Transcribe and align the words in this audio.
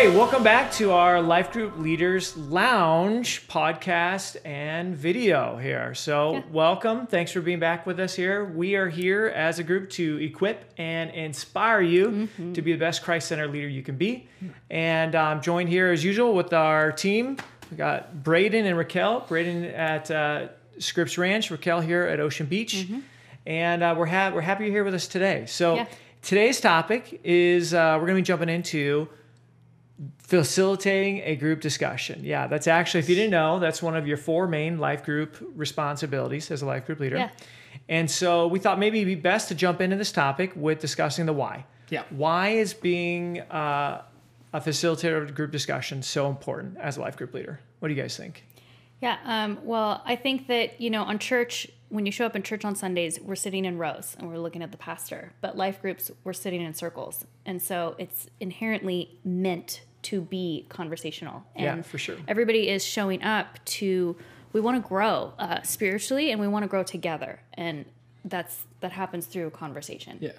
Hey, 0.00 0.08
welcome 0.16 0.42
back 0.42 0.72
to 0.72 0.92
our 0.92 1.20
Life 1.20 1.52
Group 1.52 1.76
Leaders 1.78 2.34
Lounge 2.34 3.46
podcast 3.48 4.38
and 4.46 4.96
video 4.96 5.58
here. 5.58 5.94
So, 5.94 6.36
Yeah. 6.36 6.42
welcome. 6.50 7.06
Thanks 7.06 7.32
for 7.32 7.42
being 7.42 7.58
back 7.58 7.84
with 7.84 8.00
us 8.00 8.14
here. 8.14 8.46
We 8.46 8.76
are 8.76 8.88
here 8.88 9.26
as 9.26 9.58
a 9.58 9.62
group 9.62 9.90
to 9.90 10.16
equip 10.22 10.64
and 10.78 11.10
inspire 11.10 11.82
you 11.82 12.28
to 12.54 12.62
be 12.62 12.72
the 12.72 12.78
best 12.78 13.02
Christ 13.02 13.28
centered 13.28 13.48
leader 13.52 13.68
you 13.68 13.82
can 13.82 13.96
be. 13.96 14.26
And 14.70 15.14
I'm 15.14 15.42
joined 15.42 15.68
here 15.68 15.92
as 15.92 16.02
usual 16.02 16.32
with 16.32 16.54
our 16.54 16.92
team. 16.92 17.36
We 17.70 17.76
got 17.76 18.24
Braden 18.24 18.64
and 18.64 18.78
Raquel. 18.78 19.26
Braden 19.28 19.66
at 19.66 20.10
uh, 20.10 20.48
Scripps 20.78 21.18
Ranch, 21.18 21.50
Raquel 21.50 21.82
here 21.82 22.04
at 22.04 22.20
Ocean 22.20 22.46
Beach. 22.46 22.86
And 23.46 23.82
uh, 23.82 23.94
we're, 23.98 24.06
ha- 24.06 24.30
we're 24.34 24.40
happy 24.40 24.64
you're 24.64 24.72
here 24.72 24.84
with 24.84 24.94
us 24.94 25.06
today. 25.06 25.44
So, 25.46 25.74
Yeah. 25.74 25.86
today's 26.22 26.58
topic 26.58 27.20
is 27.22 27.74
uh, 27.74 27.98
we're 28.00 28.06
going 28.06 28.16
to 28.16 28.22
be 28.22 28.26
jumping 28.26 28.48
into 28.48 29.06
facilitating 30.18 31.22
a 31.24 31.36
group 31.36 31.60
discussion. 31.60 32.24
Yeah, 32.24 32.46
that's 32.46 32.66
actually, 32.66 33.00
if 33.00 33.08
you 33.08 33.14
didn't 33.14 33.32
know, 33.32 33.58
that's 33.58 33.82
one 33.82 33.96
of 33.96 34.06
your 34.06 34.16
four 34.16 34.46
main 34.46 34.78
life 34.78 35.04
group 35.04 35.36
responsibilities 35.54 36.50
as 36.50 36.62
a 36.62 36.66
life 36.66 36.86
group 36.86 37.00
leader. 37.00 37.16
Yeah. 37.16 37.30
And 37.88 38.10
so 38.10 38.46
we 38.46 38.58
thought 38.58 38.78
maybe 38.78 38.98
it'd 39.00 39.06
be 39.06 39.20
best 39.20 39.48
to 39.48 39.54
jump 39.54 39.80
into 39.80 39.96
this 39.96 40.12
topic 40.12 40.52
with 40.56 40.80
discussing 40.80 41.26
the 41.26 41.32
why. 41.32 41.66
Yeah. 41.90 42.04
Why 42.10 42.50
is 42.50 42.72
being 42.72 43.40
uh, 43.40 44.02
a 44.52 44.60
facilitator 44.60 45.22
of 45.22 45.28
a 45.28 45.32
group 45.32 45.50
discussion 45.50 46.02
so 46.02 46.28
important 46.28 46.78
as 46.78 46.96
a 46.96 47.00
life 47.00 47.16
group 47.16 47.34
leader? 47.34 47.60
What 47.80 47.88
do 47.88 47.94
you 47.94 48.00
guys 48.00 48.16
think? 48.16 48.44
Yeah. 49.00 49.18
Um, 49.24 49.58
well, 49.62 50.02
I 50.04 50.16
think 50.16 50.46
that, 50.48 50.80
you 50.80 50.90
know, 50.90 51.02
on 51.02 51.18
church, 51.18 51.68
when 51.88 52.06
you 52.06 52.12
show 52.12 52.26
up 52.26 52.36
in 52.36 52.42
church 52.42 52.64
on 52.64 52.74
Sundays, 52.76 53.18
we're 53.20 53.34
sitting 53.34 53.64
in 53.64 53.78
rows 53.78 54.16
and 54.18 54.28
we're 54.28 54.38
looking 54.38 54.62
at 54.62 54.70
the 54.70 54.78
pastor. 54.78 55.32
But 55.40 55.56
life 55.56 55.80
groups, 55.80 56.10
we're 56.22 56.32
sitting 56.32 56.60
in 56.60 56.74
circles. 56.74 57.24
And 57.44 57.60
so 57.60 57.96
it's 57.98 58.28
inherently 58.38 59.18
meant 59.24 59.82
to 60.02 60.20
be 60.22 60.66
conversational. 60.68 61.42
Yeah, 61.56 61.74
And 61.74 61.86
for 61.86 61.98
sure. 61.98 62.16
Everybody 62.28 62.68
is 62.68 62.84
showing 62.84 63.22
up 63.22 63.62
to, 63.66 64.16
we 64.52 64.60
want 64.60 64.82
to 64.82 64.88
grow 64.88 65.32
uh, 65.38 65.62
spiritually 65.62 66.30
and 66.30 66.40
we 66.40 66.48
want 66.48 66.62
to 66.64 66.68
grow 66.68 66.82
together. 66.82 67.40
And 67.54 67.84
that's, 68.24 68.64
that 68.80 68.92
happens 68.92 69.26
through 69.26 69.50
conversation. 69.50 70.18
Yeah. 70.20 70.32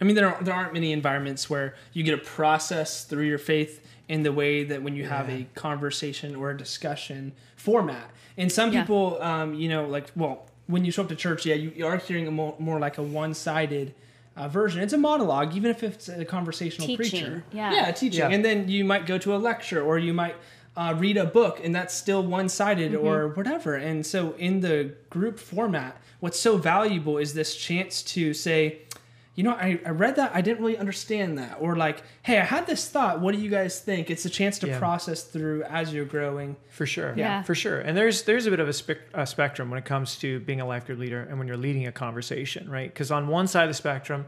I 0.00 0.04
mean, 0.04 0.14
there, 0.14 0.28
are, 0.34 0.42
there 0.42 0.54
aren't 0.54 0.74
many 0.74 0.92
environments 0.92 1.48
where 1.48 1.74
you 1.92 2.02
get 2.02 2.14
a 2.14 2.18
process 2.22 3.04
through 3.04 3.24
your 3.24 3.38
faith 3.38 3.82
in 4.08 4.22
the 4.22 4.32
way 4.32 4.62
that 4.64 4.82
when 4.82 4.94
you 4.94 5.06
have 5.06 5.28
a 5.30 5.46
conversation 5.54 6.36
or 6.36 6.50
a 6.50 6.56
discussion 6.56 7.32
format. 7.56 8.10
And 8.36 8.52
some 8.52 8.72
Yeah. 8.72 8.82
people, 8.82 9.20
um, 9.22 9.54
you 9.54 9.68
know, 9.68 9.86
like, 9.86 10.10
well, 10.14 10.46
when 10.66 10.84
you 10.84 10.92
show 10.92 11.02
up 11.02 11.08
to 11.08 11.16
church, 11.16 11.46
yeah, 11.46 11.54
you, 11.54 11.72
you 11.74 11.86
are 11.86 11.96
hearing 11.96 12.26
a 12.26 12.30
more, 12.30 12.54
more 12.58 12.78
like 12.78 12.98
a 12.98 13.02
one 13.02 13.32
sided 13.34 13.94
uh, 14.36 14.48
version. 14.48 14.82
It's 14.82 14.92
a 14.92 14.98
monologue, 14.98 15.56
even 15.56 15.70
if 15.70 15.82
it's 15.82 16.08
a 16.08 16.24
conversational 16.24 16.86
Teaching, 16.86 16.96
preacher. 17.10 17.44
yeah. 17.52 17.72
Yeah, 17.72 17.90
teaching. 17.92 18.20
Yeah. 18.20 18.28
And 18.28 18.44
then 18.44 18.68
you 18.68 18.84
might 18.84 19.06
go 19.06 19.18
to 19.18 19.34
a 19.34 19.38
lecture 19.38 19.82
or 19.82 19.98
you 19.98 20.12
might 20.12 20.36
uh, 20.76 20.94
read 20.98 21.16
a 21.16 21.24
book 21.24 21.60
and 21.64 21.74
that's 21.74 21.94
still 21.94 22.22
one 22.22 22.48
sided 22.48 22.92
Mm-hmm. 22.92 23.06
or 23.06 23.28
whatever. 23.28 23.74
And 23.76 24.04
so 24.04 24.34
in 24.38 24.60
the 24.60 24.92
group 25.10 25.38
format, 25.38 25.96
what's 26.20 26.38
so 26.38 26.58
valuable 26.58 27.16
is 27.18 27.32
this 27.34 27.56
chance 27.56 28.02
to 28.14 28.34
say, 28.34 28.80
you 29.36 29.44
know, 29.44 29.52
I, 29.52 29.78
I 29.86 29.90
read 29.90 30.16
that, 30.16 30.32
I 30.34 30.40
didn't 30.40 30.58
really 30.60 30.76
understand 30.78 31.38
that. 31.38 31.58
Or 31.60 31.76
like, 31.76 32.02
hey, 32.22 32.38
I 32.38 32.44
had 32.44 32.66
this 32.66 32.88
thought. 32.88 33.20
What 33.20 33.34
do 33.34 33.40
you 33.40 33.50
guys 33.50 33.78
think? 33.80 34.10
It's 34.10 34.24
a 34.24 34.30
chance 34.30 34.58
to 34.60 34.66
Yeah. 34.66 34.78
process 34.78 35.22
through 35.22 35.62
as 35.64 35.92
you're 35.94 36.06
growing. 36.06 36.56
For 36.70 36.86
sure. 36.86 37.12
Yeah. 37.16 37.42
For 37.42 37.54
sure. 37.54 37.78
And 37.80 37.96
there's 37.96 38.22
there's 38.22 38.46
a 38.46 38.50
bit 38.50 38.60
of 38.60 38.68
a, 38.68 38.72
spec- 38.72 38.98
a 39.14 39.26
spectrum 39.26 39.70
when 39.70 39.78
it 39.78 39.84
comes 39.84 40.16
to 40.20 40.40
being 40.40 40.60
a 40.60 40.66
life 40.66 40.86
group 40.86 40.98
leader 40.98 41.20
and 41.20 41.38
when 41.38 41.46
you're 41.46 41.56
leading 41.58 41.86
a 41.86 41.92
conversation, 41.92 42.68
right? 42.70 42.92
Because 42.92 43.10
on 43.10 43.28
one 43.28 43.46
side 43.46 43.64
of 43.64 43.68
the 43.70 43.74
spectrum 43.74 44.24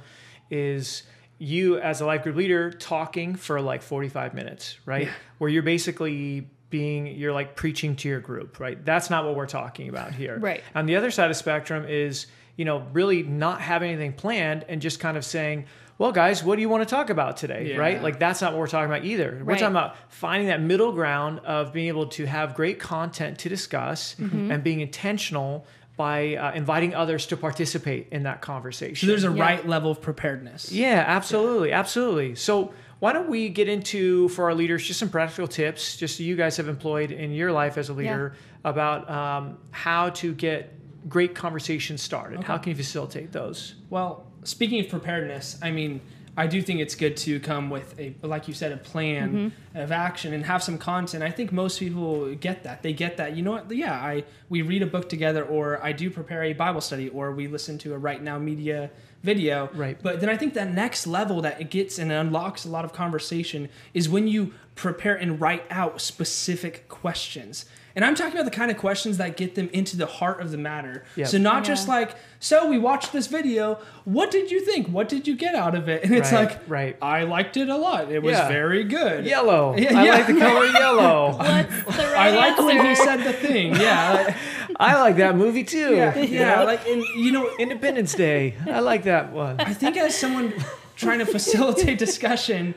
is 0.51 1.03
you 1.39 1.79
as 1.79 2.01
a 2.01 2.07
life 2.07 2.23
group 2.23 2.37
leader 2.37 2.71
talking 2.71 3.35
for 3.35 3.61
like 3.61 3.81
45 3.83 4.35
minutes, 4.35 4.77
right? 4.85 5.07
Yeah. 5.07 5.13
Where 5.39 5.49
you're 5.51 5.63
basically 5.63 6.49
being 6.71 7.07
you're 7.07 7.33
like 7.33 7.57
preaching 7.57 7.97
to 7.97 8.09
your 8.09 8.21
group, 8.21 8.61
right? 8.61 8.85
That's 8.85 9.09
not 9.09 9.25
what 9.25 9.35
we're 9.37 9.47
talking 9.47 9.89
about 9.89 10.13
here. 10.15 10.39
Right. 10.39 10.63
On 10.75 10.85
the 10.85 10.97
other 10.97 11.11
side 11.11 11.25
of 11.27 11.31
the 11.31 11.35
spectrum 11.35 11.87
is, 11.89 12.27
you 12.59 12.67
know, 12.67 12.85
really 12.93 13.23
not 13.23 13.63
having 13.63 13.91
anything 13.93 14.13
planned 14.13 14.67
and 14.69 14.83
just 14.83 15.01
kind 15.01 15.17
of 15.17 15.25
saying, 15.25 15.65
well, 15.97 16.13
guys, 16.13 16.45
what 16.45 16.57
do 16.57 16.61
you 16.61 16.69
want 16.69 16.87
to 16.87 16.95
talk 16.95 17.09
about 17.09 17.37
today? 17.39 17.71
Yeah. 17.71 17.77
Right? 17.79 18.03
Like 18.03 18.19
that's 18.19 18.41
not 18.43 18.53
what 18.53 18.59
we're 18.59 18.67
talking 18.67 18.91
about 18.91 19.05
either. 19.07 19.39
We're 19.41 19.53
Right. 19.53 19.59
talking 19.59 19.75
about 19.75 19.97
finding 20.11 20.49
that 20.49 20.61
middle 20.61 20.93
ground 20.93 21.39
of 21.41 21.73
being 21.73 21.89
able 21.89 22.07
to 22.09 22.27
have 22.27 22.55
great 22.55 22.79
content 22.79 23.39
to 23.39 23.49
discuss 23.49 24.15
Mm-hmm. 24.21 24.51
and 24.51 24.63
being 24.63 24.81
intentional 24.81 25.67
by 25.97 26.37
uh, 26.37 26.53
inviting 26.53 26.95
others 26.95 27.27
to 27.27 27.37
participate 27.37 28.07
in 28.13 28.23
that 28.25 28.41
conversation. 28.41 28.95
So 28.97 29.07
there's 29.07 29.25
a 29.25 29.33
Yeah. 29.33 29.43
right 29.43 29.69
level 29.69 29.91
of 29.91 30.01
preparedness. 30.01 30.71
Yeah, 30.71 31.03
absolutely, 31.07 31.73
absolutely. 31.73 32.35
So 32.37 32.73
why 33.01 33.13
don't 33.13 33.29
we 33.29 33.49
get 33.49 33.69
into 33.69 34.29
for 34.31 34.45
our 34.45 34.55
leaders 34.55 34.85
just 34.87 35.01
some 35.01 35.09
practical 35.11 35.49
tips, 35.49 35.97
just 35.97 36.17
so 36.17 36.23
you 36.23 36.37
guys 36.37 36.57
have 36.57 36.69
employed 36.69 37.11
in 37.13 37.33
your 37.33 37.51
life 37.53 37.79
as 37.79 37.89
a 37.89 37.93
leader 37.93 38.35
about 38.65 39.09
um, 39.11 39.59
how 39.73 40.11
to 40.11 40.33
get 40.35 40.73
great 41.09 41.35
conversations 41.35 42.03
started. 42.03 42.43
How 42.45 42.59
can 42.59 42.71
you 42.71 42.77
facilitate 42.77 43.33
those? 43.33 43.75
Well, 43.91 44.27
speaking 44.45 44.81
of 44.81 44.89
preparedness, 44.89 45.59
I 45.63 45.71
mean, 45.71 46.01
I 46.39 46.47
do 46.47 46.63
think 46.63 46.79
it's 46.79 46.95
good 46.95 47.17
to 47.19 47.41
come 47.41 47.69
with 47.69 47.99
a, 47.99 48.15
like 48.23 48.47
you 48.47 48.55
said, 48.55 48.71
a 48.71 48.77
plan 48.77 49.33
mm-hmm. 49.33 49.77
of 49.77 49.91
action 49.91 50.33
and 50.33 50.47
have 50.47 50.63
some 50.63 50.79
content. 50.79 51.25
I 51.25 51.33
think 51.33 51.51
most 51.51 51.81
people 51.81 52.33
get 52.37 52.63
that. 52.63 52.85
They 52.85 52.93
get 52.93 53.17
that. 53.17 53.37
You 53.37 53.43
know 53.43 53.51
what? 53.51 53.71
Yeah, 53.73 53.93
I 53.93 54.23
we 54.49 54.63
read 54.63 54.83
a 54.83 54.87
book 54.87 55.09
together, 55.09 55.45
or 55.45 55.83
I 55.83 55.91
do 55.91 56.11
prepare 56.11 56.45
a 56.45 56.53
Bible 56.53 56.81
study, 56.81 57.09
or 57.09 57.33
we 57.33 57.49
listen 57.49 57.77
to 57.79 57.93
a 57.93 57.99
Right 57.99 58.23
Now 58.23 58.39
Media 58.39 58.91
video. 59.25 59.69
Right. 59.75 59.99
But 60.01 60.21
then 60.21 60.29
I 60.29 60.37
think 60.37 60.55
that 60.55 60.73
next 60.73 61.09
level 61.09 61.43
that 61.43 61.61
it 61.61 61.71
gets 61.71 61.99
and 61.99 62.13
unlocks 62.13 62.65
a 62.65 62.69
lot 62.69 62.85
of 62.85 62.93
conversation 62.93 63.69
is 63.93 64.09
when 64.09 64.29
you 64.29 64.55
prepare 64.77 65.17
and 65.17 65.41
write 65.41 65.65
out 65.71 66.01
specific 66.01 66.89
questions. 66.89 67.65
And 67.99 68.05
I'm 68.05 68.15
talking 68.15 68.35
about 68.35 68.45
the 68.45 68.57
kind 68.57 68.71
of 68.71 68.77
questions 68.77 69.17
that 69.19 69.37
get 69.37 69.57
them 69.57 69.69
into 69.73 69.97
the 69.97 70.07
heart 70.07 70.41
of 70.41 70.53
the 70.53 70.57
matter. 70.57 71.03
Yep. 71.17 71.27
So 71.27 71.37
not 71.39 71.57
Yeah. 71.65 71.75
just 71.75 71.89
like, 71.89 72.15
so 72.39 72.69
we 72.69 72.79
watched 72.79 73.13
this 73.13 73.27
video. 73.27 73.81
What 74.05 74.31
did 74.31 74.53
you 74.53 74.61
think? 74.61 74.87
What 74.87 75.09
did 75.09 75.27
you 75.27 75.35
get 75.35 75.57
out 75.57 75.75
of 75.75 75.89
it? 75.89 76.05
And 76.05 76.15
it's 76.15 76.31
Right, 76.31 76.45
like, 76.49 76.61
right. 76.69 76.97
I 77.03 77.25
liked 77.25 77.57
it 77.57 77.69
a 77.69 77.77
lot. 77.77 78.13
It 78.13 78.23
was 78.23 78.37
Yeah. 78.39 78.47
very 78.47 78.85
good. 78.85 79.25
Yellow. 79.27 79.75
Yeah, 79.77 79.99
I 79.99 80.05
yeah. 80.05 80.13
like 80.13 80.27
the 80.29 80.35
color 80.39 80.67
yellow. 80.85 81.33
What's 81.39 81.97
the 81.99 82.05
right 82.05 82.17
I 82.17 82.37
like 82.37 82.57
when 82.59 82.87
he 82.87 82.95
said 82.95 83.25
the 83.25 83.33
thing. 83.33 83.75
Yeah. 83.75 84.37
I 84.79 85.01
like 85.01 85.17
that 85.17 85.35
movie 85.35 85.65
too. 85.65 85.97
yeah. 85.97 86.17
Yeah. 86.17 86.63
Like, 86.63 86.87
and 86.87 87.03
you 87.17 87.33
know, 87.33 87.51
Independence 87.59 88.15
Day. 88.15 88.55
I 88.71 88.79
like 88.79 89.03
that 89.05 89.33
one. 89.33 89.57
I 89.59 89.75
think 89.75 89.97
as 89.97 90.15
someone 90.17 90.55
trying 90.95 91.19
to 91.19 91.27
facilitate 91.27 91.99
discussion, 91.99 92.77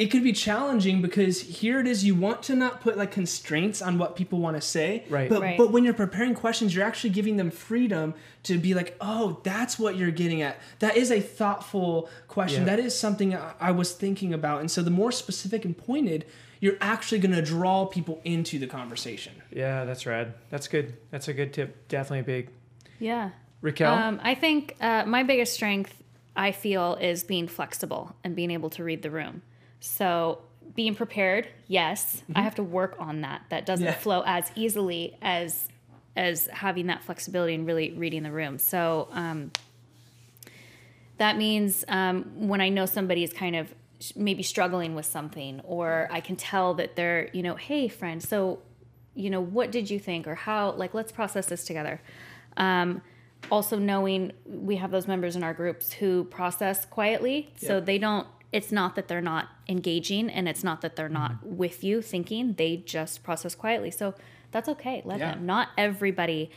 it 0.00 0.10
could 0.10 0.24
be 0.24 0.32
challenging 0.32 1.02
because 1.02 1.40
here 1.42 1.78
it 1.78 1.86
is 1.86 2.04
you 2.04 2.14
want 2.14 2.42
to 2.44 2.54
not 2.54 2.80
put 2.80 2.96
like 2.96 3.10
constraints 3.10 3.82
on 3.82 3.98
what 3.98 4.16
people 4.16 4.38
want 4.38 4.56
to 4.56 4.60
say 4.76 5.04
Right. 5.10 5.28
but 5.28 5.40
Right. 5.42 5.58
but 5.58 5.70
when 5.72 5.84
you're 5.84 5.94
preparing 6.06 6.34
questions 6.34 6.74
you're 6.74 6.84
actually 6.90 7.10
giving 7.10 7.36
them 7.36 7.50
freedom 7.50 8.14
to 8.44 8.58
be 8.58 8.72
like 8.74 8.96
oh 9.00 9.40
that's 9.42 9.78
what 9.78 9.96
you're 9.96 10.10
getting 10.10 10.40
at 10.42 10.56
that 10.78 10.96
is 10.96 11.10
a 11.10 11.20
thoughtful 11.20 12.08
question 12.28 12.62
Yeah. 12.62 12.76
that 12.76 12.78
is 12.86 12.98
something 12.98 13.34
I, 13.34 13.52
I 13.60 13.70
was 13.72 13.92
thinking 13.92 14.32
about 14.32 14.60
and 14.60 14.70
so 14.70 14.82
the 14.82 14.90
more 14.90 15.12
specific 15.12 15.64
and 15.64 15.76
pointed 15.76 16.24
you're 16.60 16.78
actually 16.80 17.20
going 17.20 17.34
to 17.34 17.42
draw 17.42 17.86
people 17.86 18.20
into 18.24 18.58
the 18.58 18.66
conversation 18.66 19.32
Yeah, 19.50 19.84
that's 19.84 20.04
rad. 20.06 20.34
That's 20.50 20.68
good. 20.68 20.94
That's 21.10 21.26
a 21.28 21.32
good 21.32 21.52
tip. 21.54 21.88
Definitely 21.88 22.22
big. 22.34 22.50
Yeah. 22.98 23.30
Raquel? 23.62 23.92
Um, 23.94 24.20
I 24.22 24.34
think 24.34 24.76
uh, 24.80 25.04
my 25.06 25.22
biggest 25.22 25.52
strength, 25.54 26.02
I 26.36 26.52
feel, 26.52 26.96
is 27.00 27.24
being 27.24 27.48
flexible 27.48 28.14
and 28.24 28.36
being 28.36 28.50
able 28.50 28.68
to 28.70 28.84
read 28.84 29.00
the 29.02 29.10
room. 29.10 29.40
So 29.80 30.42
being 30.74 30.94
prepared, 30.94 31.48
yes, 31.66 32.22
I 32.34 32.42
have 32.42 32.54
to 32.56 32.62
work 32.62 32.96
on 32.98 33.22
that. 33.22 33.42
That 33.48 33.66
doesn't 33.66 33.86
Yeah. 33.86 33.94
flow 33.94 34.22
as 34.24 34.50
easily 34.54 35.16
as 35.20 35.68
as 36.16 36.46
having 36.48 36.88
that 36.88 37.02
flexibility 37.02 37.54
and 37.54 37.66
really 37.66 37.92
reading 37.92 38.22
the 38.22 38.32
room. 38.32 38.58
So 38.58 39.08
um, 39.12 39.52
that 41.18 41.36
means 41.36 41.84
um, 41.88 42.48
when 42.48 42.60
I 42.60 42.68
know 42.68 42.84
somebody 42.84 43.22
is 43.22 43.32
kind 43.32 43.54
of 43.54 43.72
maybe 44.16 44.42
struggling 44.42 44.94
with 44.94 45.06
something, 45.06 45.60
or 45.64 46.08
I 46.10 46.20
can 46.20 46.34
tell 46.36 46.74
that 46.74 46.96
they're, 46.96 47.30
you 47.32 47.42
know, 47.42 47.54
hey, 47.54 47.86
friend, 47.88 48.22
so, 48.22 48.60
you 49.14 49.30
know, 49.30 49.40
what 49.40 49.70
did 49.70 49.90
you 49.90 49.98
think, 49.98 50.26
or 50.26 50.34
how, 50.34 50.72
like, 50.72 50.94
let's 50.94 51.12
process 51.12 51.46
this 51.46 51.64
together. 51.64 52.00
Um, 52.56 53.02
also, 53.50 53.78
knowing 53.78 54.32
we 54.46 54.76
have 54.76 54.90
those 54.90 55.06
members 55.06 55.36
in 55.36 55.42
our 55.42 55.54
groups 55.54 55.92
who 55.92 56.24
process 56.24 56.84
quietly, 56.86 57.50
so 57.56 57.80
they 57.80 57.98
don't. 57.98 58.26
It's 58.52 58.72
not 58.72 58.96
that 58.96 59.06
they're 59.08 59.20
not 59.20 59.48
engaging, 59.68 60.28
and 60.30 60.48
it's 60.48 60.64
not 60.64 60.80
that 60.80 60.96
they're 60.96 61.08
not 61.08 61.32
Mm-hmm. 61.44 61.56
with 61.56 61.84
you 61.84 62.02
thinking. 62.02 62.54
They 62.54 62.78
just 62.78 63.22
process 63.22 63.54
quietly. 63.54 63.90
So 63.90 64.14
that's 64.50 64.68
okay. 64.68 65.02
Let 65.04 65.18
Yeah. 65.20 65.32
them. 65.34 65.46
Not 65.46 65.68
everybody 65.78 66.50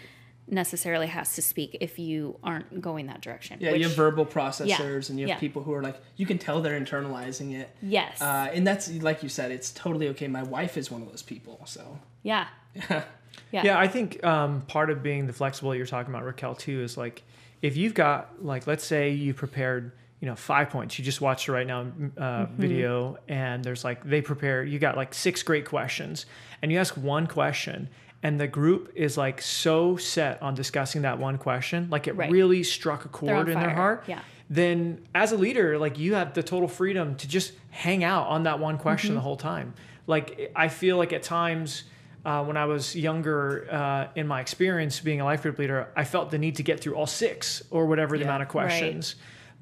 necessarily 0.48 1.07
has 1.07 1.36
to 1.36 1.42
speak 1.42 1.78
if 1.80 1.98
you 1.98 2.38
aren't 2.44 2.81
going 2.81 3.06
that 3.07 3.22
direction. 3.22 3.57
yeah 3.62 3.72
you 3.72 3.84
have 3.88 3.95
verbal 3.95 4.25
processors 4.25 5.10
and 5.10 5.18
you 5.18 5.25
have 5.25 5.38
yeah. 5.38 5.40
people 5.40 5.63
who 5.63 5.72
are 5.74 5.81
like 5.81 5.95
you 6.18 6.25
can 6.25 6.38
tell 6.38 6.62
they're 6.62 6.78
internalizing 6.78 7.54
it 7.57 7.74
Yes. 7.81 8.22
uh, 8.22 8.50
and 8.54 8.68
that's 8.68 8.92
like 9.01 9.24
you 9.24 9.30
said 9.30 9.51
it's 9.51 9.72
totally 9.72 10.10
okay 10.10 10.28
my 10.28 10.44
wife 10.44 10.75
is 10.75 10.92
one 10.92 11.01
of 11.01 11.07
those 11.07 11.22
people 11.22 11.62
so 11.66 11.98
yeah. 12.24 12.48
Yeah. 13.51 13.63
Yeah, 13.63 13.80
I 13.80 13.88
think 13.88 14.24
um, 14.25 14.62
part 14.63 14.90
of 14.90 15.01
being 15.01 15.28
the 15.28 15.34
flexible 15.34 15.74
you're 15.75 15.86
talking 15.88 16.13
about, 16.13 16.24
Raquel, 16.25 16.56
too, 16.56 16.81
is 16.81 16.98
like 16.98 17.24
if 17.62 17.78
you've 17.78 17.94
got 17.94 18.44
like 18.44 18.68
let's 18.68 18.84
say 18.84 19.12
you 19.12 19.34
prepared 19.34 19.92
you 20.24 20.30
know 20.30 20.36
five 20.38 20.70
points 20.70 20.98
you 20.98 21.04
just 21.04 21.20
watched 21.20 21.50
it 21.50 21.52
right 21.52 21.68
now 21.68 21.86
uh, 22.18 22.46
video 22.58 23.18
and 23.28 23.62
there's 23.62 23.84
like 23.84 24.02
they 24.06 24.22
prepare 24.22 24.64
you 24.64 24.80
got 24.80 24.96
like 24.96 25.14
six 25.14 25.44
great 25.44 25.66
questions 25.66 26.25
and 26.62 26.72
you 26.72 26.78
ask 26.80 26.96
one 26.96 27.28
question 27.28 27.90
and 28.24 28.40
the 28.40 28.48
group 28.48 28.90
is 28.96 29.18
like 29.18 29.42
so 29.42 29.98
set 29.98 30.42
on 30.42 30.56
discussing 30.56 31.02
that 31.02 31.20
one 31.20 31.38
question 31.38 31.90
like 31.92 32.08
it 32.08 32.16
Right. 32.16 32.31
really 32.31 32.64
struck 32.64 33.04
a 33.04 33.10
chord 33.10 33.50
in 33.50 33.60
their 33.60 33.72
heart 33.72 34.06
Yeah. 34.08 34.20
then 34.50 35.06
as 35.14 35.34
a 35.34 35.38
leader 35.38 35.78
like 35.78 36.00
you 36.00 36.14
have 36.14 36.34
the 36.34 36.42
total 36.44 36.69
freedom 36.69 37.16
to 37.16 37.28
just 37.28 37.52
hang 37.72 38.06
out 38.06 38.28
on 38.28 38.44
that 38.44 38.60
one 38.60 38.78
question 38.78 39.10
Mm-hmm. 39.10 39.16
the 39.16 39.22
whole 39.24 39.36
time 39.36 39.74
like 40.08 40.52
i 40.56 40.69
feel 40.69 40.96
like 40.96 41.12
at 41.12 41.24
times 41.24 41.84
uh, 42.24 42.42
when 42.46 42.56
i 42.56 42.64
was 42.64 42.96
younger 42.96 43.68
uh, 43.69 44.08
in 44.16 44.26
my 44.26 44.40
experience 44.40 45.02
being 45.02 45.19
a 45.19 45.26
life 45.26 45.42
group 45.42 45.58
leader 45.60 45.90
i 45.98 46.06
felt 46.06 46.31
the 46.31 46.38
need 46.38 46.56
to 46.56 46.64
get 46.64 46.80
through 46.80 46.96
all 46.96 47.08
six 47.08 47.62
or 47.72 47.88
whatever 47.88 48.18
the 48.18 48.24
Yeah. 48.24 48.30
amount 48.30 48.44
of 48.44 48.56
Right. 48.56 48.69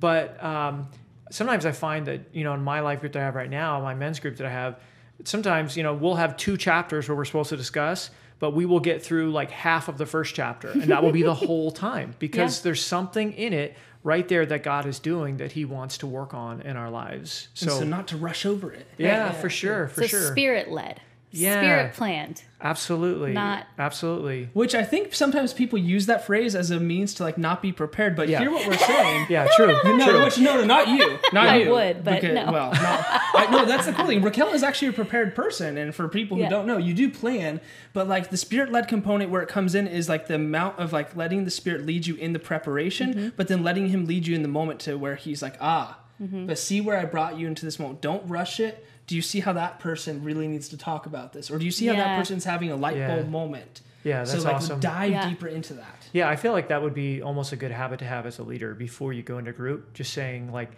Questions 0.02 0.38
but 0.40 0.44
um, 0.44 0.88
sometimes 1.30 1.66
i 1.66 1.72
find 1.72 2.08
that 2.08 2.22
you 2.34 2.44
know 2.44 2.54
in 2.54 2.62
my 2.64 2.80
life 2.82 3.00
group 3.00 3.14
that 3.14 3.22
i 3.22 3.26
have 3.26 3.36
right 3.36 3.50
now 3.50 3.80
my 3.82 3.94
men's 3.94 4.20
group 4.20 4.36
that 4.38 4.48
i 4.48 4.50
have 4.52 4.80
sometimes 5.24 5.78
you 5.78 5.84
know 5.84 5.94
we'll 5.94 6.16
have 6.16 6.36
two 6.38 6.58
chapters 6.58 7.08
where 7.08 7.16
we're 7.16 7.26
supposed 7.26 7.50
to 7.50 7.58
discuss 7.58 8.10
but 8.40 8.56
we 8.56 8.66
will 8.66 8.80
get 8.80 9.04
through 9.04 9.32
like 9.32 9.52
half 9.52 9.88
of 9.88 9.98
the 10.00 10.06
first 10.06 10.34
chapter 10.34 10.70
and 10.70 10.86
that 10.86 11.04
will 11.04 11.12
be 11.12 11.22
the 11.24 11.34
whole 11.48 11.72
time 11.72 12.16
because 12.20 12.58
Yeah. 12.60 12.64
there's 12.66 12.84
something 12.84 13.32
in 13.34 13.54
it 13.54 13.78
right 14.04 14.28
there 14.28 14.46
that 14.48 14.64
god 14.64 14.86
is 14.88 14.98
doing 15.00 15.38
that 15.38 15.52
he 15.52 15.64
wants 15.64 16.00
to 16.00 16.08
work 16.08 16.34
on 16.34 16.62
in 16.62 16.76
our 16.76 16.90
lives 16.90 17.50
So, 17.54 17.68
so, 17.68 17.80
so 17.80 17.86
not 17.86 18.08
to 18.08 18.18
rush 18.18 18.46
over 18.48 18.72
it. 18.74 18.88
yeah, 18.98 19.32
for 19.32 19.50
sure 19.50 19.88
for 19.88 20.02
so 20.02 20.08
sure 20.08 20.32
spirit 20.32 20.72
led. 20.72 21.00
Yeah. 21.34 21.60
Spirit 21.62 21.94
planned. 21.94 22.44
absolutely 22.60 23.32
Not- 23.34 23.66
absolutely 23.80 24.50
Which 24.54 24.76
I 24.76 24.84
think 24.84 25.14
sometimes 25.16 25.54
people 25.54 25.80
use 25.80 26.06
that 26.08 26.26
phrase 26.28 26.56
as 26.56 26.70
a 26.72 26.80
means 26.80 27.14
to 27.16 27.24
like 27.24 27.38
not 27.38 27.62
be 27.62 27.72
prepared. 27.72 28.16
But 28.16 28.28
Yeah. 28.30 28.40
hear 28.40 28.52
what 28.52 28.68
we're 28.68 28.78
saying. 28.78 29.28
yeah 29.30 29.48
true 29.56 29.76
No, 29.86 30.06
true. 30.12 30.24
which, 30.26 30.38
no, 30.38 30.56
no, 30.58 30.66
not 30.66 30.88
you. 30.90 31.18
Not 31.34 31.48
I 31.48 31.58
you. 31.64 31.72
would, 31.72 32.04
but 32.04 32.22
no. 32.22 32.52
Well, 32.52 32.72
not, 32.74 33.06
I, 33.34 33.48
no, 33.50 33.66
that's 33.66 33.86
the 33.86 33.94
cool 33.94 34.06
thing. 34.06 34.22
Raquel 34.22 34.50
is 34.54 34.64
actually 34.64 34.90
a 34.90 34.94
prepared 34.94 35.34
person, 35.34 35.78
and 35.78 35.96
for 35.96 36.08
people 36.10 36.36
who 36.38 36.44
Yeah. 36.44 36.50
don't 36.50 36.68
know, 36.68 36.78
you 36.78 36.94
do 36.94 37.10
plan. 37.10 37.62
But 37.94 38.08
like 38.10 38.30
the 38.30 38.38
spirit-led 38.38 38.88
component, 38.90 39.32
where 39.32 39.42
it 39.42 39.48
comes 39.50 39.74
in, 39.74 39.88
is 39.88 40.10
like 40.10 40.28
the 40.28 40.36
amount 40.36 40.78
of 40.80 40.92
like 40.92 41.16
letting 41.16 41.46
the 41.46 41.52
spirit 41.52 41.86
lead 41.86 42.06
you 42.08 42.16
in 42.16 42.34
the 42.34 42.40
preparation, 42.40 43.14
Mm-hmm. 43.14 43.30
but 43.38 43.48
then 43.48 43.64
letting 43.64 43.88
him 43.90 44.06
lead 44.06 44.28
you 44.28 44.36
in 44.36 44.42
the 44.42 44.48
moment 44.50 44.80
to 44.82 44.98
where 44.98 45.16
he's 45.16 45.42
like, 45.42 45.56
ah, 45.62 45.98
Mm-hmm. 46.22 46.46
but 46.46 46.60
see 46.60 46.82
where 46.82 46.98
I 47.00 47.06
brought 47.06 47.38
you 47.40 47.48
into 47.48 47.66
this 47.66 47.80
moment. 47.80 48.02
Don't 48.02 48.28
rush 48.30 48.60
it. 48.60 48.86
Do 49.08 49.16
you 49.16 49.22
see 49.24 49.40
how 49.40 49.54
that 49.54 49.80
person 49.80 50.24
really 50.24 50.48
needs 50.48 50.70
to 50.70 50.78
talk 50.78 51.06
about 51.08 51.34
this, 51.34 51.50
or 51.50 51.58
do 51.58 51.66
you 51.66 51.72
see 51.72 51.88
how 51.88 51.96
that 51.96 52.18
person's 52.18 52.44
having 52.46 52.72
a 52.72 52.76
light 52.76 52.96
Yeah. 52.98 53.16
bulb 53.16 53.30
moment? 53.30 53.82
Yeah, 54.04 54.24
so 54.24 54.34
that's 54.34 54.46
like 54.46 54.56
awesome. 54.56 54.80
dive 54.80 55.12
Yeah. 55.12 55.30
deeper 55.30 55.48
into 55.48 55.74
that. 55.76 56.08
Yeah, 56.14 56.30
I 56.30 56.36
feel 56.36 56.52
like 56.54 56.68
that 56.70 56.82
would 56.82 56.94
be 56.94 57.22
almost 57.22 57.52
a 57.54 57.56
good 57.56 57.72
habit 57.72 58.00
to 58.00 58.06
have 58.06 58.26
as 58.26 58.40
a 58.40 58.44
leader 58.44 58.74
before 58.76 59.14
you 59.14 59.24
go 59.24 59.38
into 59.40 59.52
group. 59.52 59.94
Just 59.94 60.14
saying 60.14 60.52
like, 60.52 60.72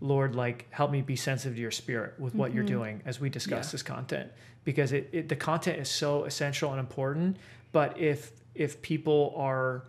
Lord, 0.00 0.34
like 0.34 0.66
help 0.70 0.90
me 0.90 1.00
be 1.02 1.16
sensitive 1.16 1.56
to 1.56 1.60
your 1.60 1.70
spirit 1.70 2.14
with 2.18 2.34
what 2.34 2.52
you're 2.54 2.64
doing 2.64 3.02
as 3.04 3.20
we 3.20 3.28
discuss 3.30 3.68
Yeah. 3.68 3.72
this 3.72 3.82
content, 3.82 4.30
because 4.64 4.92
it, 4.92 5.08
it 5.12 5.28
the 5.28 5.36
content 5.36 5.78
is 5.78 5.88
so 5.88 6.24
essential 6.24 6.70
and 6.70 6.80
important. 6.80 7.36
But 7.72 7.98
if 7.98 8.32
if 8.54 8.80
people 8.82 9.34
are 9.36 9.84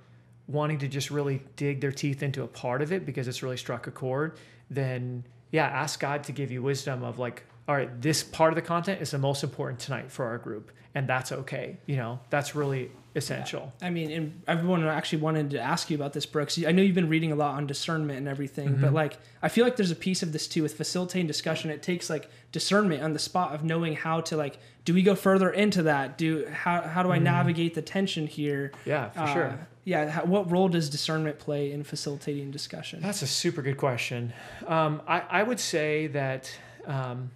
wanting 0.51 0.79
to 0.79 0.87
just 0.87 1.09
really 1.11 1.41
dig 1.55 1.81
their 1.81 1.91
teeth 1.91 2.21
into 2.23 2.43
a 2.43 2.47
part 2.47 2.81
of 2.81 2.91
it 2.91 3.05
because 3.05 3.27
it's 3.27 3.41
really 3.43 3.57
struck 3.57 3.87
a 3.87 3.91
chord, 3.91 4.37
then 4.69 5.23
yeah, 5.51 5.65
ask 5.67 5.99
God 5.99 6.23
to 6.25 6.31
give 6.31 6.51
you 6.51 6.61
wisdom 6.61 7.03
of 7.03 7.19
like, 7.19 7.43
all 7.67 7.75
right, 7.75 8.01
this 8.01 8.23
part 8.23 8.51
of 8.51 8.55
the 8.55 8.61
content 8.61 9.01
is 9.01 9.11
the 9.11 9.17
most 9.17 9.43
important 9.43 9.79
tonight 9.79 10.11
for 10.11 10.25
our 10.25 10.37
group, 10.37 10.71
and 10.95 11.07
that's 11.07 11.31
okay. 11.31 11.77
You 11.85 11.97
know, 11.97 12.19
that's 12.29 12.55
really 12.55 12.91
essential. 13.13 13.73
I 13.81 13.89
mean, 13.89 14.09
and 14.11 14.41
everyone 14.47 14.85
actually 14.87 15.21
wanted 15.21 15.49
to 15.51 15.59
ask 15.59 15.89
you 15.89 15.95
about 15.97 16.13
this, 16.13 16.25
Brooks. 16.25 16.57
I 16.65 16.71
know 16.71 16.81
you've 16.81 16.95
been 16.95 17.09
reading 17.09 17.33
a 17.33 17.35
lot 17.35 17.55
on 17.55 17.67
discernment 17.67 18.17
and 18.19 18.27
everything, 18.29 18.69
Mm-hmm. 18.69 18.81
but 18.81 18.93
like, 18.93 19.17
I 19.41 19.49
feel 19.49 19.65
like 19.65 19.75
there's 19.75 19.91
a 19.91 19.95
piece 19.95 20.23
of 20.23 20.31
this 20.31 20.47
too 20.47 20.63
with 20.63 20.75
facilitating 20.75 21.27
discussion. 21.27 21.69
It 21.69 21.83
takes 21.83 22.09
like 22.09 22.29
discernment 22.53 23.03
on 23.03 23.11
the 23.13 23.19
spot 23.19 23.53
of 23.53 23.63
knowing 23.65 23.95
how 23.95 24.21
to 24.21 24.37
like, 24.37 24.57
do 24.85 24.93
we 24.93 25.03
go 25.03 25.15
further 25.15 25.49
into 25.49 25.83
that? 25.83 26.17
Do 26.17 26.47
how 26.49 26.81
how 26.81 27.03
do 27.03 27.11
I 27.11 27.19
navigate 27.19 27.75
the 27.75 27.81
tension 27.81 28.25
here? 28.27 28.71
Mm-hmm. 28.73 28.89
Yeah, 28.89 29.09
for 29.09 29.19
Uh, 29.19 29.33
sure. 29.33 29.67
Yeah, 29.83 30.09
how, 30.09 30.25
what 30.25 30.51
role 30.51 30.67
does 30.69 30.89
discernment 30.89 31.39
play 31.39 31.71
in 31.71 31.83
facilitating 31.83 32.51
discussion? 32.51 33.01
That's 33.01 33.21
a 33.23 33.27
super 33.27 33.61
good 33.61 33.77
question. 33.77 34.31
Um, 34.67 35.01
I, 35.07 35.21
I 35.29 35.43
would 35.43 35.59
say 35.59 36.07
that 36.07 36.51
um, 36.85 37.31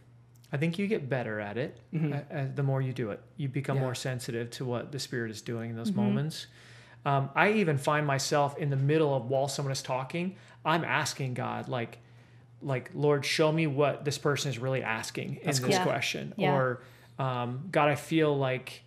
I 0.53 0.57
think 0.57 0.77
you 0.77 0.87
get 0.87 1.09
better 1.09 1.39
at 1.39 1.57
it 1.57 1.79
Mhm. 1.93 2.13
uh, 2.13 2.33
uh, 2.33 2.45
the 2.53 2.61
more 2.63 2.81
you 2.81 2.93
do 2.93 3.09
it. 3.11 3.19
You 3.37 3.47
become 3.49 3.77
Yeah. 3.77 3.83
more 3.83 3.95
sensitive 3.95 4.49
to 4.51 4.65
what 4.65 4.91
the 4.91 4.99
Spirit 4.99 5.31
is 5.31 5.41
doing 5.41 5.71
in 5.71 5.75
those 5.75 5.91
moments. 5.91 6.47
Um, 7.05 7.29
I 7.35 7.51
even 7.53 7.77
find 7.77 8.05
myself 8.07 8.57
in 8.57 8.69
the 8.69 8.75
middle 8.77 9.13
of 9.15 9.25
while 9.25 9.47
someone 9.47 9.71
is 9.71 9.81
talking, 9.81 10.35
I'm 10.63 10.83
asking 10.83 11.33
God, 11.35 11.67
like, 11.67 11.99
like 12.61 12.89
Lord, 12.95 13.25
show 13.25 13.51
me 13.51 13.67
what 13.67 14.05
this 14.05 14.17
person 14.17 14.49
is 14.49 14.57
really 14.57 14.81
asking 14.81 15.35
in 15.37 15.45
That's 15.45 15.59
this 15.59 15.65
cool. 15.67 15.75
Yeah. 15.75 15.83
question, 15.83 16.33
Yeah. 16.37 16.51
or 16.53 16.81
um, 17.19 17.67
God, 17.71 17.89
I 17.89 17.95
feel 17.95 18.35
like 18.37 18.81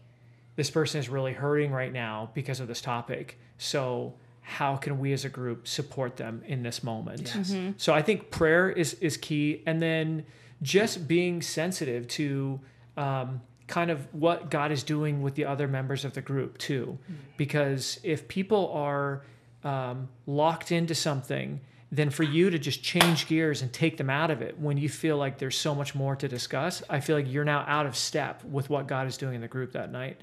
this 0.59 0.71
person 0.71 0.99
is 0.99 1.09
really 1.09 1.33
hurting 1.33 1.71
right 1.71 1.93
now 1.93 2.31
because 2.35 2.59
of 2.59 2.67
this 2.67 2.81
topic. 2.81 3.39
So 3.59 4.15
how 4.41 4.75
can 4.75 4.99
we 4.99 5.13
as 5.13 5.25
a 5.25 5.29
group 5.29 5.69
support 5.69 6.17
them 6.17 6.43
in 6.49 6.65
this 6.65 6.83
moment? 6.83 7.33
Yes. 7.33 7.55
So 7.77 7.95
I 7.95 8.03
think 8.03 8.33
prayer 8.33 8.69
is 8.69 8.95
is 8.95 9.17
key, 9.17 9.63
and 9.67 9.81
then 9.81 10.27
just 10.61 11.07
being 11.07 11.43
sensitive 11.43 12.09
to 12.09 12.59
um, 12.97 13.41
kind 13.69 13.93
of 13.93 14.13
what 14.13 14.51
God 14.51 14.73
is 14.73 14.83
doing 14.83 15.23
with 15.23 15.37
the 15.37 15.45
other 15.45 15.69
members 15.69 16.05
of 16.05 16.15
the 16.15 16.23
group 16.23 16.59
too, 16.59 16.99
because 17.37 18.01
if 18.03 18.27
people 18.27 18.73
are 18.73 19.23
um, 19.63 20.09
locked 20.27 20.73
into 20.73 20.95
something. 20.95 21.61
Then 21.90 22.11
for 22.11 22.23
you 22.23 22.50
to 22.50 22.58
just 22.58 22.82
change 22.82 23.29
gears 23.29 23.62
and 23.62 23.73
take 23.73 23.96
them 23.96 24.11
out 24.11 24.31
of 24.31 24.43
it 24.43 24.58
when 24.61 24.76
you 24.76 24.90
feel 24.90 25.17
like 25.17 25.38
there's 25.38 25.56
so 25.56 25.75
much 25.75 25.94
more 25.94 26.14
to 26.17 26.29
discuss, 26.29 26.82
I 26.90 27.00
feel 27.00 27.17
like 27.17 27.32
you're 27.32 27.46
now 27.46 27.64
out 27.67 27.87
of 27.87 27.96
step 27.96 28.44
with 28.44 28.69
what 28.69 28.87
God 28.87 29.06
is 29.06 29.17
doing 29.17 29.35
in 29.37 29.40
the 29.40 29.49
group 29.49 29.73
that 29.73 29.90
night. 29.90 30.20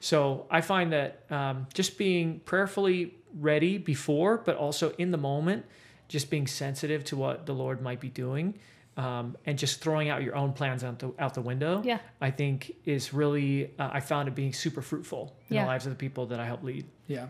So 0.00 0.46
I 0.50 0.60
find 0.60 0.92
that 0.92 1.24
um, 1.30 1.66
just 1.72 1.96
being 1.98 2.40
prayerfully 2.40 3.14
ready 3.38 3.78
before, 3.78 4.38
but 4.38 4.56
also 4.56 4.90
in 4.98 5.10
the 5.10 5.16
moment, 5.18 5.64
just 6.08 6.30
being 6.30 6.46
sensitive 6.46 7.04
to 7.04 7.16
what 7.16 7.46
the 7.46 7.54
Lord 7.54 7.80
might 7.80 8.00
be 8.00 8.08
doing, 8.10 8.58
um, 8.98 9.36
and 9.46 9.58
just 9.58 9.80
throwing 9.80 10.08
out 10.08 10.22
your 10.22 10.34
own 10.36 10.52
plans 10.52 10.82
out 10.84 10.98
the 10.98 11.12
out 11.18 11.32
the 11.34 11.40
window. 11.42 11.80
Yeah. 11.84 11.98
I 12.20 12.30
think 12.30 12.72
is 12.84 13.14
really 13.14 13.70
uh, 13.78 13.90
I 13.92 14.00
found 14.00 14.28
it 14.28 14.34
being 14.34 14.52
super 14.52 14.82
fruitful 14.82 15.36
in 15.48 15.56
Yeah. 15.56 15.62
the 15.64 15.68
lives 15.68 15.86
of 15.86 15.92
the 15.92 15.96
people 15.96 16.26
that 16.26 16.40
I 16.40 16.46
help 16.46 16.62
lead. 16.62 16.86
Yeah. 17.06 17.28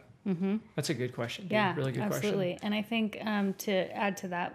That's 0.75 0.91
a 0.91 0.95
good 0.95 1.15
question. 1.15 1.45
dude. 1.45 1.53
Yeah, 1.53 1.75
really 1.75 1.93
good 1.93 2.01
question. 2.07 2.17
absolutely. 2.17 2.59
And 2.63 2.75
I 2.75 2.83
think 2.83 3.19
um, 3.25 3.55
to 3.55 3.73
add 3.97 4.17
to 4.19 4.29
that, 4.29 4.55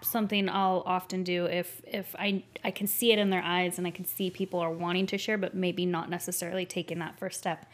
something 0.00 0.48
I'll 0.48 0.82
often 0.84 1.22
do 1.22 1.46
if 1.46 1.80
if 1.86 2.14
I 2.18 2.42
I 2.64 2.70
can 2.72 2.86
see 2.88 3.12
it 3.12 3.18
in 3.18 3.30
their 3.30 3.42
eyes 3.42 3.78
and 3.78 3.86
I 3.86 3.90
can 3.90 4.04
see 4.04 4.30
people 4.30 4.58
are 4.60 4.70
wanting 4.72 5.06
to 5.08 5.18
share, 5.18 5.38
but 5.38 5.54
maybe 5.54 5.86
not 5.86 6.10
necessarily 6.10 6.66
taking 6.66 6.98
that 6.98 7.18
first 7.18 7.38
step. 7.38 7.66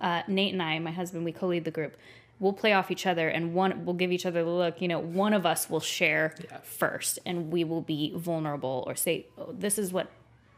Uh, 0.00 0.22
Nate 0.28 0.52
and 0.52 0.62
I, 0.62 0.78
my 0.78 0.90
husband, 0.90 1.24
we 1.24 1.32
co-lead 1.32 1.64
the 1.64 1.70
group. 1.70 1.96
We'll 2.40 2.52
play 2.52 2.72
off 2.72 2.90
each 2.90 3.06
other, 3.06 3.28
and 3.28 3.54
one 3.54 3.84
we'll 3.84 3.94
give 3.94 4.10
each 4.10 4.26
other 4.26 4.42
the 4.42 4.50
look. 4.50 4.80
You 4.82 4.88
know, 4.88 4.98
one 4.98 5.32
of 5.34 5.46
us 5.46 5.70
will 5.70 5.80
share 5.80 6.34
Yeah. 6.50 6.58
first, 6.62 7.18
and 7.24 7.52
we 7.52 7.62
will 7.64 7.80
be 7.82 8.12
vulnerable 8.16 8.82
or 8.86 8.96
say, 8.96 9.26
oh, 9.38 9.52
"This 9.52 9.78
is 9.78 9.92
what 9.92 10.10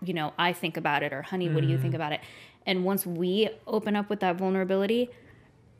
you 0.02 0.14
know 0.14 0.32
I 0.38 0.52
think 0.52 0.76
about 0.76 1.02
it," 1.02 1.12
or 1.12 1.22
"Honey, 1.22 1.48
what 1.50 1.60
do 1.62 1.66
you 1.68 1.76
think 1.78 1.94
about 1.94 2.12
it?" 2.12 2.20
And 2.64 2.84
once 2.84 3.04
we 3.06 3.50
open 3.66 3.94
up 3.94 4.08
with 4.08 4.20
that 4.20 4.36
vulnerability, 4.36 5.10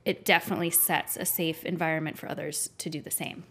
it 0.06 0.24
definitely 0.24 0.70
sets 0.70 1.16
a 1.16 1.24
safe 1.26 1.64
environment 1.64 2.16
for 2.16 2.28
others 2.30 2.70
to 2.78 2.88
do 2.88 3.00
the 3.02 3.10
same. 3.10 3.44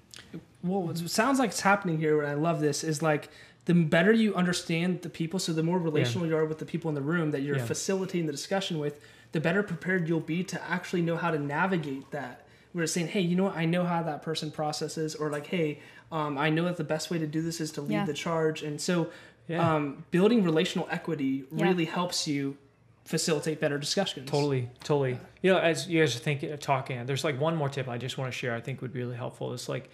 well, 0.63 0.81
what 0.81 0.97
sounds 0.97 1.37
like 1.37 1.51
it's 1.51 1.61
happening 1.61 1.99
here, 1.99 2.19
and 2.21 2.27
I 2.31 2.33
love 2.33 2.59
this, 2.61 2.83
is 2.83 3.03
like 3.03 3.29
the 3.65 3.73
better 3.75 4.11
you 4.11 4.33
understand 4.33 5.01
the 5.03 5.09
people, 5.09 5.37
so 5.37 5.53
the 5.53 5.61
more 5.61 5.77
relational 5.77 6.25
you 6.27 6.35
are 6.35 6.45
with 6.45 6.57
the 6.57 6.65
people 6.65 6.89
in 6.89 6.95
the 6.95 7.01
room 7.01 7.29
that 7.31 7.41
you're 7.41 7.57
Yeah. 7.57 7.65
facilitating 7.65 8.25
the 8.25 8.31
discussion 8.31 8.79
with, 8.79 8.99
the 9.33 9.39
better 9.39 9.61
prepared 9.61 10.07
you'll 10.07 10.21
be 10.21 10.43
to 10.45 10.63
actually 10.69 11.01
know 11.03 11.17
how 11.17 11.29
to 11.29 11.37
navigate 11.37 12.09
that. 12.11 12.47
We're 12.73 12.87
saying, 12.87 13.07
hey, 13.09 13.21
you 13.21 13.35
know 13.35 13.43
what? 13.43 13.55
I 13.55 13.65
know 13.65 13.83
how 13.83 14.01
that 14.03 14.23
person 14.23 14.49
processes, 14.49 15.13
or 15.13 15.29
like, 15.29 15.47
hey, 15.47 15.79
um, 16.11 16.37
I 16.37 16.49
know 16.49 16.65
that 16.65 16.77
the 16.77 16.83
best 16.83 17.11
way 17.11 17.19
to 17.19 17.27
do 17.27 17.41
this 17.41 17.59
is 17.61 17.71
to 17.73 17.81
lead 17.81 17.93
Yeah. 17.93 18.05
the 18.05 18.13
charge, 18.13 18.63
and 18.63 18.79
so 18.81 19.09
Yeah. 19.47 19.75
um, 19.75 20.05
building 20.11 20.43
relational 20.43 20.87
equity 20.89 21.43
Yeah. 21.51 21.65
really 21.65 21.85
helps 21.85 22.27
you 22.27 22.57
facilitate 23.05 23.59
better 23.61 23.77
discussions. 23.77 24.29
Totally, 24.29 24.69
totally. 24.83 25.19
You 25.41 25.53
know, 25.53 25.59
as 25.59 25.87
you 25.87 25.99
guys 26.01 26.15
are 26.15 26.19
thinking, 26.19 26.57
talking, 26.57 27.05
there's 27.05 27.23
like 27.23 27.39
one 27.39 27.55
more 27.55 27.69
tip 27.69 27.87
I 27.87 27.97
just 27.97 28.17
want 28.17 28.31
to 28.31 28.37
share. 28.37 28.53
I 28.55 28.61
think 28.61 28.81
would 28.81 28.91
be 28.93 28.99
really 28.99 29.15
helpful. 29.15 29.53
Is 29.53 29.69
like, 29.69 29.89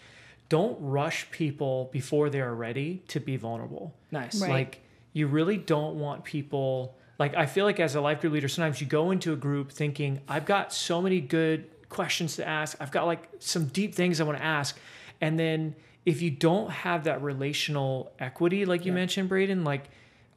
don't 0.50 0.78
rush 0.82 1.30
people 1.32 1.90
before 1.92 2.30
they 2.30 2.42
are 2.42 2.56
ready 2.56 3.04
to 3.10 3.20
be 3.20 3.38
vulnerable. 3.38 3.94
Nice. 4.12 4.42
Right. 4.42 4.50
Like, 4.50 4.82
you 5.14 5.28
really 5.28 5.58
don't 5.58 6.00
want 6.00 6.24
people. 6.24 6.96
Like, 7.20 7.36
I 7.36 7.46
feel 7.46 7.66
like 7.66 7.80
as 7.80 7.96
a 7.96 8.02
life 8.02 8.22
group 8.22 8.34
leader, 8.34 8.48
sometimes 8.48 8.80
you 8.82 8.88
go 8.88 9.12
into 9.12 9.34
a 9.34 9.36
group 9.36 9.72
thinking, 9.72 10.22
I've 10.28 10.46
got 10.46 10.74
so 10.74 11.02
many 11.02 11.20
good 11.20 11.66
questions 11.90 12.38
to 12.38 12.48
ask. 12.48 12.78
I've 12.80 12.92
got 12.92 13.06
like 13.06 13.30
some 13.40 13.66
deep 13.66 13.94
things 13.94 14.22
I 14.22 14.24
want 14.24 14.38
to 14.38 14.44
ask, 14.44 14.78
and 15.20 15.38
then 15.38 15.76
if 16.06 16.22
you 16.22 16.32
don't 16.32 16.72
have 16.72 17.04
that 17.04 17.22
relational 17.22 18.12
equity, 18.20 18.66
like 18.66 18.86
you 18.86 18.92
Yeah. 18.94 19.00
mentioned, 19.00 19.28
Braden, 19.30 19.64
like. 19.66 19.90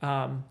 Um, 0.02 0.44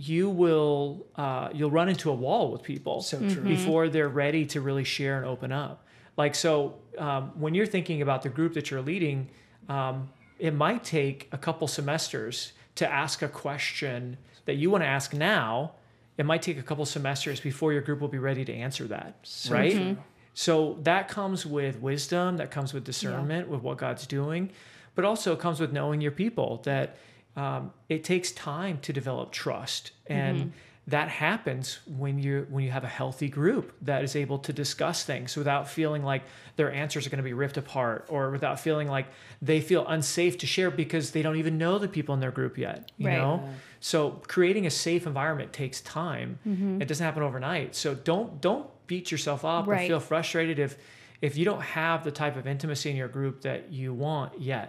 you 0.00 0.30
will 0.30 1.06
uh, 1.16 1.50
you'll 1.52 1.70
run 1.70 1.88
into 1.88 2.10
a 2.10 2.14
wall 2.14 2.50
with 2.50 2.62
people 2.62 3.02
So 3.02 3.18
true. 3.18 3.42
before 3.42 3.88
they're 3.88 4.08
ready 4.08 4.46
to 4.46 4.60
really 4.60 4.84
share 4.84 5.18
and 5.18 5.26
open 5.26 5.52
up. 5.52 5.84
Like 6.16 6.34
so, 6.34 6.76
um, 6.98 7.32
when 7.38 7.54
you're 7.54 7.66
thinking 7.66 8.00
about 8.02 8.22
the 8.22 8.28
group 8.30 8.54
that 8.54 8.70
you're 8.70 8.82
leading, 8.82 9.28
um, 9.68 10.08
it 10.38 10.54
might 10.54 10.84
take 10.84 11.28
a 11.32 11.38
couple 11.38 11.66
semesters 11.68 12.52
to 12.76 12.90
ask 12.90 13.20
a 13.22 13.28
question 13.28 14.16
that 14.46 14.54
you 14.54 14.70
want 14.70 14.82
to 14.82 14.88
ask 14.88 15.12
now. 15.12 15.72
It 16.16 16.24
might 16.26 16.42
take 16.42 16.58
a 16.58 16.62
couple 16.62 16.84
semesters 16.86 17.40
before 17.40 17.72
your 17.72 17.82
group 17.82 18.00
will 18.00 18.08
be 18.08 18.18
ready 18.18 18.44
to 18.44 18.52
answer 18.54 18.84
that, 18.88 19.18
So 19.22 19.54
right? 19.54 19.72
So 20.34 20.78
that 20.82 21.08
comes 21.08 21.44
with 21.44 21.80
wisdom, 21.80 22.36
that 22.38 22.50
comes 22.50 22.72
with 22.72 22.84
discernment, 22.84 23.48
with 23.48 23.62
what 23.62 23.78
God's 23.78 24.06
doing, 24.06 24.50
but 24.94 25.04
also 25.04 25.32
it 25.32 25.38
comes 25.40 25.60
with 25.60 25.72
knowing 25.72 26.00
your 26.00 26.12
people 26.12 26.60
that 26.64 26.96
um, 27.40 27.72
it 27.88 28.00
takes 28.04 28.28
time 28.32 28.76
to 28.86 28.92
develop 28.92 29.26
trust. 29.32 29.92
And 30.06 30.52
that 30.86 31.08
happens 31.08 31.78
when 31.86 32.18
you 32.18 32.46
when 32.50 32.64
you 32.64 32.70
have 32.72 32.82
a 32.84 32.88
healthy 33.00 33.28
group 33.28 33.66
that 33.82 34.02
is 34.02 34.16
able 34.16 34.38
to 34.38 34.52
discuss 34.52 35.04
things 35.04 35.36
without 35.36 35.68
feeling 35.68 36.02
like 36.12 36.22
their 36.56 36.72
answers 36.72 37.06
are 37.06 37.10
going 37.10 37.22
to 37.24 37.30
be 37.32 37.38
ripped 37.44 37.56
apart 37.56 38.06
or 38.08 38.30
without 38.30 38.58
feeling 38.58 38.88
like 38.88 39.06
they 39.40 39.60
feel 39.60 39.86
unsafe 39.86 40.34
to 40.38 40.46
share 40.46 40.70
because 40.70 41.12
they 41.12 41.22
don't 41.22 41.36
even 41.36 41.56
know 41.58 41.78
the 41.78 41.86
people 41.96 42.12
in 42.16 42.20
their 42.20 42.32
group 42.32 42.58
yet 42.58 42.90
you 42.98 43.06
Right. 43.06 43.18
know? 43.18 43.32
So 43.80 43.98
creating 44.26 44.66
a 44.66 44.70
safe 44.70 45.06
environment 45.06 45.52
takes 45.52 45.80
time. 45.82 46.38
Mm-hmm. 46.48 46.82
it 46.82 46.88
doesn't 46.88 47.04
happen 47.04 47.22
overnight. 47.22 47.76
So 47.76 47.94
don't 47.94 48.40
don't 48.40 48.66
beat 48.88 49.12
yourself 49.12 49.44
up 49.44 49.68
or 49.68 49.76
feel 49.86 50.00
frustrated 50.00 50.58
if 50.58 50.72
if 51.28 51.36
you 51.38 51.44
don't 51.44 51.62
have 51.62 51.98
the 52.08 52.10
type 52.22 52.36
of 52.36 52.46
intimacy 52.54 52.88
in 52.90 52.96
your 52.96 53.08
group 53.18 53.42
that 53.42 53.60
you 53.70 53.88
want 53.94 54.40
yet. 54.40 54.68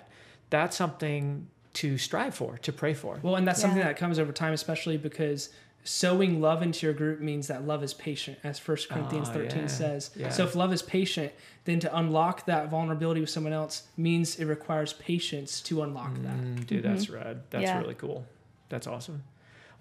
That's 0.52 0.76
something 0.78 1.48
to 1.74 1.98
strive 1.98 2.36
for 2.36 2.58
to 2.60 2.72
pray 2.74 2.94
for 2.94 3.20
Well, 3.24 3.36
and 3.36 3.48
that's 3.48 3.62
something 3.62 3.80
that 3.80 3.98
comes 3.98 4.20
over 4.20 4.32
time, 4.32 4.54
especially 4.54 4.98
because 4.98 5.50
sowing 5.84 6.40
love 6.42 6.62
into 6.62 6.86
your 6.86 6.94
group 6.94 7.20
means 7.22 7.48
that 7.48 7.66
love 7.66 7.84
is 7.84 7.94
patient, 7.94 8.38
as 8.44 8.60
First 8.60 8.90
Corinthians 8.90 9.30
Ah, 9.30 9.34
13 9.34 9.62
yeah. 9.62 9.68
says. 9.68 10.12
Yeah. 10.16 10.30
So 10.30 10.44
if 10.44 10.54
love 10.56 10.72
is 10.74 10.82
patient, 10.84 11.32
then 11.66 11.80
to 11.80 11.98
unlock 11.98 12.46
that 12.46 12.70
vulnerability 12.70 13.20
with 13.22 13.30
someone 13.32 13.54
else 13.54 13.84
means 13.98 14.38
it 14.40 14.46
requires 14.46 14.94
patience 14.94 15.60
to 15.62 15.82
unlock 15.82 16.14
that. 16.22 16.38
Mm, 16.38 16.68
dude 16.68 16.84
that's 16.84 17.10
rad 17.10 17.42
that's 17.50 17.64
Yeah. 17.64 17.80
really 17.80 17.96
cool 17.96 18.26
that's 18.70 18.86
awesome 18.88 19.24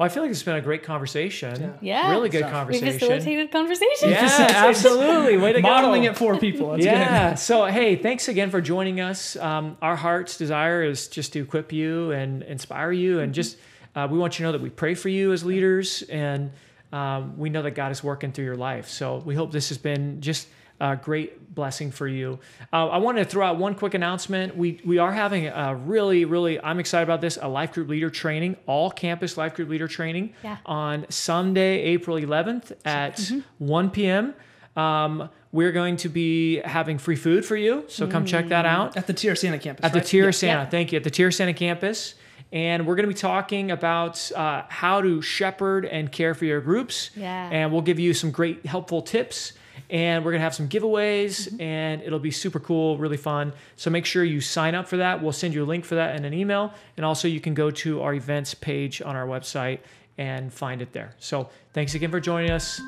well 0.01 0.07
i 0.07 0.09
feel 0.09 0.23
like 0.23 0.31
it's 0.33 0.43
been 0.43 0.57
a 0.57 0.61
great 0.63 0.83
conversation 0.83 1.61
Yeah. 1.61 1.73
Yeah. 1.83 2.11
really 2.11 2.31
good 2.31 2.39
Stuff. 2.41 2.51
We 2.51 2.81
conversation 2.81 2.99
facilitated 2.99 3.51
conversation. 3.53 4.11
yeah 4.11 4.47
absolutely 4.69 5.37
way 5.37 5.53
to 5.53 5.61
Modeling 5.61 6.03
go 6.05 6.11
it 6.11 6.17
for 6.17 6.39
people. 6.39 6.71
That's 6.71 6.85
yeah. 6.85 7.35
So 7.35 7.67
hey, 7.67 7.97
thanks 7.97 8.29
again 8.29 8.51
for 8.51 8.61
joining 8.63 9.01
us. 9.01 9.37
Um, 9.37 9.77
our 9.83 9.97
heart's 9.97 10.37
desire 10.39 10.83
is 10.83 11.07
just 11.09 11.33
to 11.35 11.43
equip 11.43 11.73
you 11.73 12.13
and 12.13 12.43
inspire 12.43 12.93
you, 12.93 13.21
and 13.21 13.35
just 13.35 13.59
uh, 13.95 14.09
we 14.11 14.19
want 14.19 14.39
you 14.39 14.45
to 14.45 14.49
know 14.49 14.53
that 14.53 14.63
we 14.63 14.71
pray 14.71 14.95
for 14.95 15.09
you 15.11 15.33
as 15.33 15.45
leaders, 15.45 16.03
and 16.03 16.51
um, 16.93 17.37
we 17.39 17.51
know 17.51 17.63
that 17.63 17.73
God 17.73 17.93
is 17.93 18.03
working 18.03 18.33
through 18.33 18.47
your 18.47 18.57
life. 18.57 18.89
So 18.89 19.19
we 19.19 19.35
hope 19.35 19.53
this 19.53 19.69
has 19.69 19.79
been 19.79 20.21
just 20.23 20.49
a 20.81 20.97
great 20.97 21.55
blessing 21.55 21.91
for 21.91 22.09
you. 22.09 22.39
Uh, 22.73 22.89
I 22.89 22.99
wanted 22.99 23.25
to 23.25 23.31
throw 23.31 23.45
out 23.47 23.59
one 23.59 23.75
quick 23.75 23.95
announcement. 23.95 24.57
We 24.57 24.81
we 24.85 24.99
are 24.99 25.13
having 25.13 25.47
a 25.49 25.75
really 25.75 26.25
really 26.25 26.59
I'm 26.61 26.81
excited 26.81 27.05
about 27.05 27.21
this 27.21 27.39
a 27.41 27.49
life 27.49 27.73
group 27.73 27.89
leader 27.89 28.11
training, 28.11 28.57
all 28.67 28.91
campus 28.91 29.37
life 29.37 29.55
group 29.55 29.69
leader 29.69 29.89
training 29.89 30.33
Yeah. 30.43 30.57
on 30.67 31.07
Sunday, 31.11 31.81
April 31.83 32.17
11th 32.17 32.73
at 32.85 33.21
1 33.59 33.91
p.m. 33.91 34.35
Um, 34.77 35.29
we're 35.53 35.73
going 35.73 35.97
to 35.99 36.09
be 36.09 36.61
having 36.61 36.99
free 36.99 37.17
food 37.17 37.45
for 37.45 37.57
you, 37.57 37.85
so 37.89 38.07
come 38.07 38.25
check 38.25 38.49
that 38.49 38.65
out 38.67 38.97
At 38.97 39.07
the 39.09 39.13
Tierra 39.13 39.37
Santa 39.37 39.59
campus. 39.59 39.85
at 39.85 39.93
the 39.93 39.99
right? 39.99 40.07
Tierra 40.07 40.33
Santa. 40.33 40.63
Yeah. 40.63 40.69
Thank 40.71 40.93
you 40.93 40.97
at 40.97 41.03
the 41.05 41.11
Tierra 41.11 41.33
Santa 41.33 41.53
campus, 41.55 42.15
and 42.53 42.87
we're 42.87 42.95
going 42.95 43.09
to 43.09 43.13
be 43.13 43.19
talking 43.19 43.73
about 43.73 44.31
uh, 44.37 44.63
how 44.69 45.01
to 45.03 45.21
shepherd 45.21 45.85
and 45.85 46.11
care 46.13 46.35
for 46.35 46.45
your 46.45 46.61
groups. 46.61 47.11
Yeah. 47.17 47.51
and 47.51 47.73
we'll 47.73 47.83
give 47.83 47.99
you 47.99 48.15
some 48.15 48.31
great 48.31 48.65
helpful 48.65 49.03
tips. 49.03 49.55
And 49.91 50.25
we're 50.25 50.31
gonna 50.33 50.45
have 50.45 50.55
some 50.55 50.69
giveaways, 50.69 51.49
Mm-hmm. 51.49 51.61
and 51.61 52.03
it'll 52.03 52.19
be 52.21 52.31
super 52.31 52.61
cool, 52.61 52.97
really 52.97 53.17
fun. 53.17 53.53
So 53.77 53.91
make 53.91 54.07
sure 54.07 54.23
you 54.25 54.41
sign 54.41 54.75
up 54.75 54.87
for 54.89 54.99
that. 54.99 55.21
We'll 55.23 55.33
send 55.33 55.53
you 55.55 55.65
a 55.65 55.67
link 55.67 55.85
for 55.85 55.97
that 55.97 56.17
in 56.17 56.25
an 56.25 56.33
email, 56.33 56.73
and 56.97 57.05
also 57.05 57.27
you 57.29 57.41
can 57.41 57.55
go 57.55 57.71
to 57.71 58.01
our 58.03 58.15
events 58.15 58.55
page 58.55 59.03
on 59.03 59.17
our 59.17 59.27
website 59.27 59.81
and 60.19 60.53
find 60.53 60.81
it 60.83 60.93
there. 60.93 61.15
So 61.19 61.49
thanks 61.73 61.95
again 61.95 62.11
for 62.11 62.21
joining 62.21 62.51
us. 62.51 62.81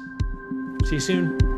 See 0.84 0.94
you 0.96 1.00
soon. 1.00 1.51